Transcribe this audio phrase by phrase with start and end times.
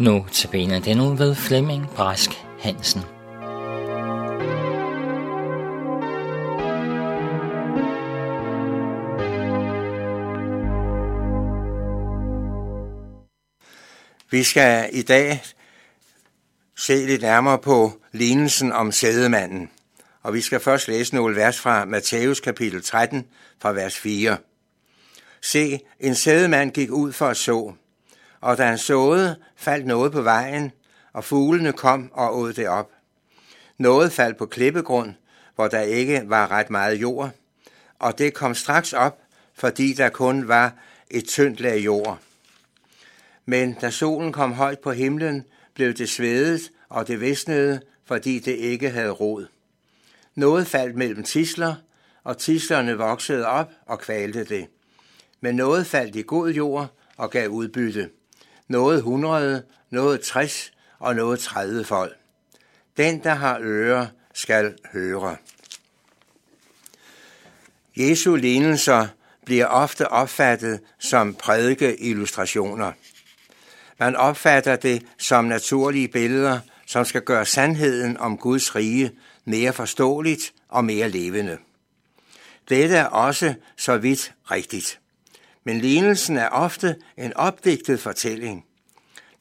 [0.00, 3.00] Nu til benet den ved Flemming Brask Hansen.
[14.30, 15.42] Vi skal i dag
[16.76, 19.70] se lidt nærmere på lignelsen om sædemanden.
[20.22, 23.26] Og vi skal først læse nogle vers fra Matthæus kapitel 13,
[23.62, 24.36] fra vers 4.
[25.42, 27.72] Se, en sædemand gik ud for at så,
[28.40, 30.72] og da han såede, faldt noget på vejen,
[31.12, 32.90] og fuglene kom og åd det op.
[33.78, 35.14] Noget faldt på klippegrund,
[35.54, 37.30] hvor der ikke var ret meget jord,
[37.98, 39.18] og det kom straks op,
[39.54, 40.72] fordi der kun var
[41.10, 42.18] et tyndt lag jord.
[43.46, 48.52] Men da solen kom højt på himlen, blev det svedet, og det visnede, fordi det
[48.52, 49.46] ikke havde rod.
[50.34, 51.74] Noget faldt mellem tisler,
[52.24, 54.66] og tislerne voksede op og kvalte det.
[55.40, 58.10] Men noget faldt i god jord og gav udbytte.
[58.70, 62.16] Noget 100, noget 60 og noget 30 folk.
[62.96, 65.36] Den, der har ører, skal høre.
[67.96, 69.06] Jesu lignelser
[69.44, 72.92] bliver ofte opfattet som prædikeillustrationer.
[73.98, 79.10] Man opfatter det som naturlige billeder, som skal gøre sandheden om Guds rige
[79.44, 81.58] mere forståeligt og mere levende.
[82.68, 85.00] Dette er også så vidt rigtigt.
[85.64, 88.64] Men lignelsen er ofte en opdigtet fortælling.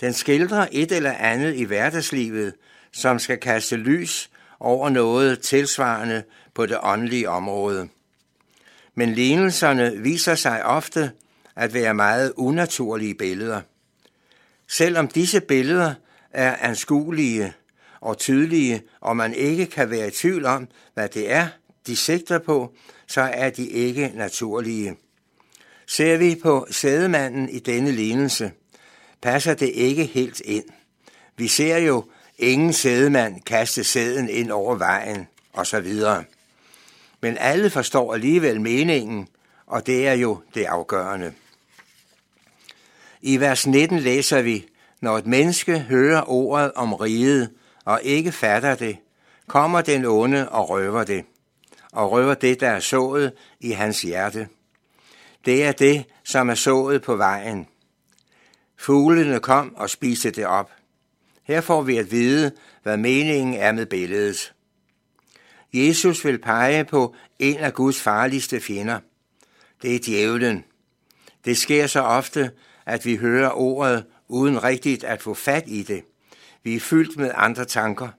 [0.01, 2.53] Den skildrer et eller andet i hverdagslivet,
[2.91, 7.89] som skal kaste lys over noget tilsvarende på det åndelige område.
[8.95, 11.11] Men lignelserne viser sig ofte
[11.55, 13.61] at være meget unaturlige billeder.
[14.67, 15.93] Selvom disse billeder
[16.31, 17.53] er anskuelige
[18.01, 21.47] og tydelige, og man ikke kan være i tvivl om, hvad det er,
[21.87, 22.73] de sigter på,
[23.07, 24.95] så er de ikke naturlige.
[25.91, 28.51] Ser vi på sædemanden i denne lignelse,
[29.21, 30.63] passer det ikke helt ind.
[31.37, 32.05] Vi ser jo
[32.37, 35.93] ingen sædemand kaste sæden ind over vejen, osv.
[37.21, 39.27] Men alle forstår alligevel meningen,
[39.67, 41.33] og det er jo det afgørende.
[43.21, 44.65] I vers 19 læser vi,
[45.01, 47.49] når et menneske hører ordet om riget
[47.85, 48.97] og ikke fatter det,
[49.47, 51.25] kommer den onde og røver det,
[51.91, 54.47] og røver det, der er sået i hans hjerte.
[55.45, 57.67] Det er det, som er sået på vejen.
[58.77, 60.71] Fuglene kom og spiste det op.
[61.43, 62.51] Her får vi at vide,
[62.83, 64.53] hvad meningen er med billedet.
[65.73, 68.99] Jesus vil pege på en af Guds farligste fjender.
[69.81, 70.63] Det er djævlen.
[71.45, 72.51] Det sker så ofte,
[72.85, 76.03] at vi hører ordet uden rigtigt at få fat i det.
[76.63, 78.09] Vi er fyldt med andre tanker.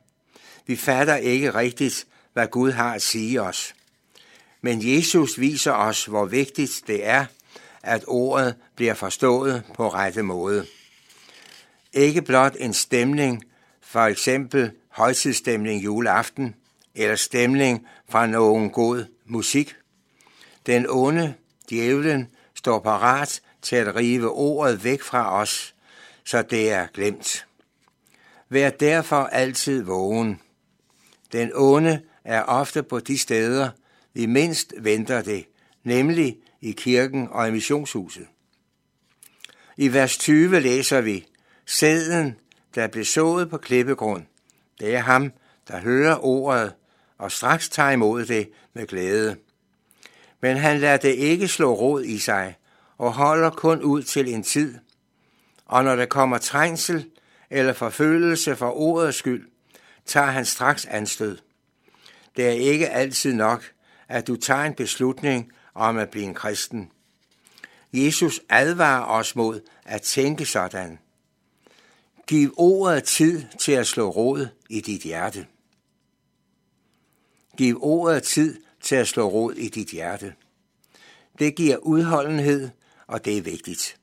[0.66, 3.74] Vi fatter ikke rigtigt, hvad Gud har at sige os.
[4.60, 7.24] Men Jesus viser os, hvor vigtigt det er,
[7.82, 10.66] at ordet bliver forstået på rette måde.
[11.92, 13.44] Ikke blot en stemning,
[13.80, 16.54] for eksempel højtidsstemning juleaften,
[16.94, 19.74] eller stemning fra nogen god musik.
[20.66, 21.34] Den onde,
[21.70, 25.74] djævlen, står parat til at rive ordet væk fra os,
[26.24, 27.46] så det er glemt.
[28.48, 30.40] Vær derfor altid vågen.
[31.32, 33.70] Den onde er ofte på de steder,
[34.14, 35.46] vi mindst venter det,
[35.84, 38.26] nemlig i kirken og i missionshuset.
[39.76, 41.26] I vers 20 læser vi,
[41.66, 42.36] Sæden,
[42.74, 44.24] der blev sået på klippegrund,
[44.80, 45.32] det er ham,
[45.68, 46.72] der hører ordet
[47.18, 49.36] og straks tager imod det med glæde.
[50.40, 52.54] Men han lader det ikke slå rod i sig
[52.98, 54.78] og holder kun ud til en tid.
[55.66, 57.06] Og når der kommer trængsel
[57.50, 59.48] eller forfølgelse for ordets skyld,
[60.06, 61.38] tager han straks anstød.
[62.36, 63.64] Det er ikke altid nok,
[64.10, 66.90] at du tager en beslutning om at blive en kristen.
[67.92, 70.98] Jesus advarer os mod at tænke sådan.
[72.26, 75.46] Giv ordet tid til at slå rod i dit hjerte.
[77.56, 80.34] Giv ordet tid til at slå rod i dit hjerte.
[81.38, 82.70] Det giver udholdenhed,
[83.06, 83.96] og det er vigtigt.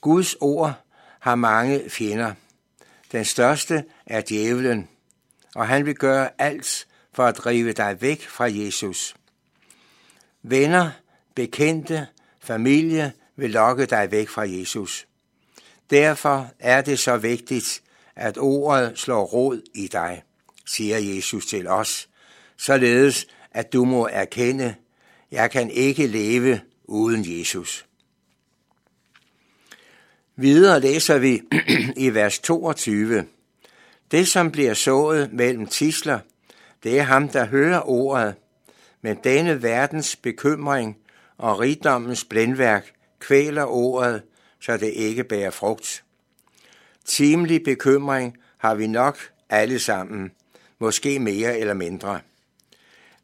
[0.00, 0.74] Guds ord
[1.20, 2.34] har mange fjender.
[3.12, 4.88] Den største er djævlen,
[5.54, 6.86] og han vil gøre alt
[7.16, 9.14] for at drive dig væk fra Jesus.
[10.42, 10.90] Venner,
[11.34, 12.06] bekendte,
[12.40, 15.06] familie vil lokke dig væk fra Jesus.
[15.90, 17.82] Derfor er det så vigtigt,
[18.16, 20.22] at ordet slår rod i dig,
[20.66, 22.08] siger Jesus til os,
[22.56, 24.74] således at du må erkende,
[25.30, 27.86] jeg kan ikke leve uden Jesus.
[30.36, 31.42] Videre læser vi
[32.06, 33.26] i vers 22.
[34.10, 36.18] Det, som bliver sået mellem tisler,
[36.86, 38.34] det er ham, der hører ordet,
[39.02, 40.98] men denne verdens bekymring
[41.38, 44.22] og rigdommens blændværk kvæler ordet,
[44.60, 46.04] så det ikke bærer frugt.
[47.04, 49.18] Timelig bekymring har vi nok
[49.48, 50.32] alle sammen,
[50.78, 52.20] måske mere eller mindre.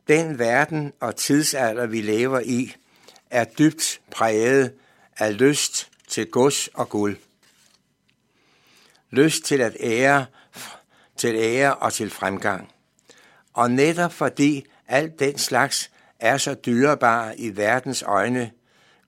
[0.08, 2.74] Den verden og tidsalder, vi lever i,
[3.30, 4.72] er dybt præget
[5.18, 7.16] af lyst til gods og guld.
[9.10, 10.26] Lyst til at ære,
[11.16, 12.72] til ære og til fremgang.
[13.52, 18.50] Og netop fordi alt den slags er så dyrebar i verdens øjne,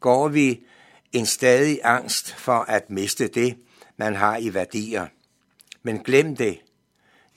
[0.00, 0.60] går vi
[1.12, 3.56] en stadig angst for at miste det,
[3.96, 5.06] man har i værdier.
[5.82, 6.60] Men glem det.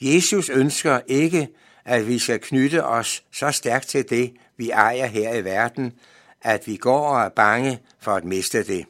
[0.02, 1.50] Jesus ønsker ikke,
[1.86, 5.94] at vi skal knytte os så stærkt til det, vi ejer her i verden,
[6.42, 8.86] at vi går og er bange for at miste det.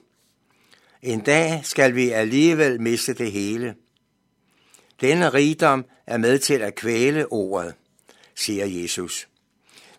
[1.01, 3.75] En dag skal vi alligevel miste det hele.
[5.01, 7.73] Denne rigdom er med til at kvæle ordet,
[8.37, 9.27] siger Jesus.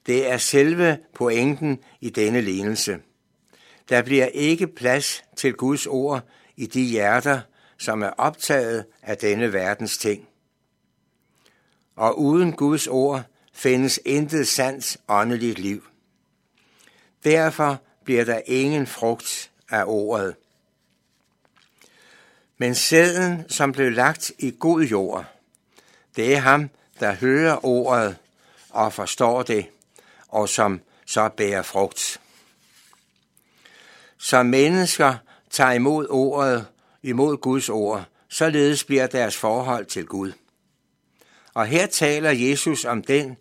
[0.06, 2.99] Det er selve pointen i denne lignelse.
[3.88, 7.40] Der bliver ikke plads til Guds ord i de hjerter,
[7.79, 10.29] som er optaget af denne verdens ting.
[11.96, 15.84] Og uden Guds ord findes intet sandt åndeligt liv.
[17.25, 20.37] Derfor bliver der ingen frugt af ordet.
[22.58, 25.25] Men sæden, som blev lagt i god jord,
[26.17, 26.70] det er ham,
[27.00, 28.17] der hører ordet
[28.70, 29.67] og forstår det,
[30.29, 32.20] og som så bærer frugt.
[34.19, 35.15] Som mennesker
[35.50, 36.67] tager imod ordet,
[37.03, 40.32] imod Guds ord, således bliver deres forhold til Gud.
[41.55, 43.37] Og her taler Jesus om den,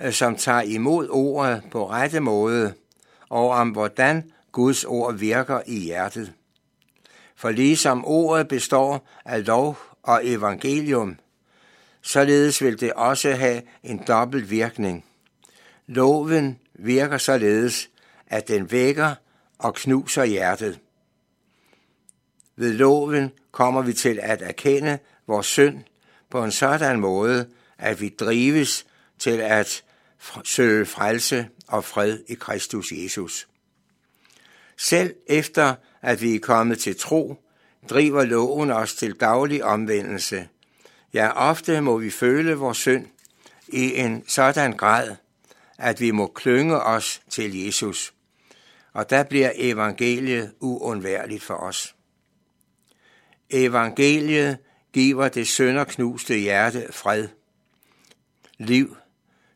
[0.00, 2.74] øh, som tager imod ordet på rette måde,
[3.28, 6.32] og om hvordan Guds ord virker i hjertet.
[7.36, 11.18] For ligesom ordet består af lov og evangelium,
[12.06, 15.04] således vil det også have en dobbelt virkning.
[15.86, 17.90] Loven virker således,
[18.26, 19.14] at den vækker
[19.58, 20.78] og knuser hjertet.
[22.56, 25.84] Ved loven kommer vi til at erkende vores synd
[26.30, 27.48] på en sådan måde,
[27.78, 28.86] at vi drives
[29.18, 29.84] til at
[30.44, 33.48] søge frelse og fred i Kristus Jesus.
[34.76, 37.36] Selv efter at vi er kommet til tro,
[37.90, 40.48] driver loven os til daglig omvendelse.
[41.16, 43.06] Ja, ofte må vi føle vores synd
[43.68, 45.16] i en sådan grad,
[45.78, 48.14] at vi må klynge os til Jesus.
[48.92, 51.94] Og der bliver evangeliet uundværligt for os.
[53.50, 54.58] Evangeliet
[54.92, 57.28] giver det sønderknuste hjerte fred,
[58.58, 58.96] liv,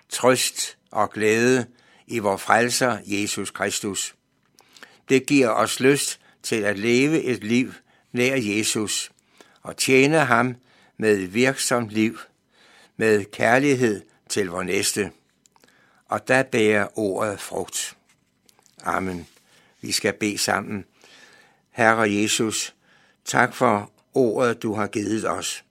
[0.09, 1.67] trøst og glæde
[2.07, 4.15] i vor frelser Jesus Kristus.
[5.09, 7.73] Det giver os lyst til at leve et liv
[8.13, 9.13] nær Jesus
[9.63, 10.57] og tjene ham
[11.01, 12.19] med et virksomt liv,
[12.97, 15.13] med kærlighed til vor næste.
[16.09, 17.97] Og der bærer ordet frugt.
[18.83, 19.27] Amen.
[19.81, 20.85] Vi skal bede sammen.
[21.71, 22.75] Herre Jesus,
[23.25, 25.65] tak for ordet, du har givet os.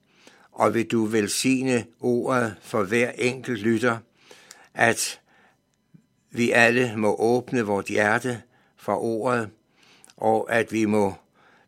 [0.52, 3.98] Og vil du velsigne ordet for hver enkelt lytter,
[4.74, 5.20] at
[6.32, 8.42] vi alle må åbne vort hjerte
[8.78, 9.50] for ordet,
[10.18, 11.14] og at vi må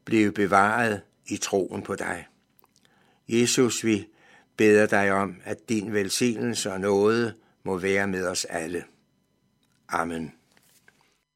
[0.06, 2.26] blive bevaret i troen på dig.
[3.32, 4.08] Jesus, vi
[4.58, 7.34] beder dig om, at din velsignelse og nåde
[7.64, 8.84] må være med os alle.
[9.90, 10.41] Amen.